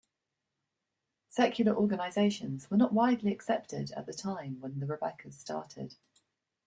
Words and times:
Secular 1.29 1.75
organizations 1.75 2.71
were 2.71 2.77
not 2.77 2.91
widely 2.91 3.31
acceptable 3.31 3.85
at 3.95 4.07
the 4.07 4.13
time 4.13 4.59
when 4.59 4.79
the 4.79 4.87
Rebekahs 4.87 5.35
started. 5.37 5.95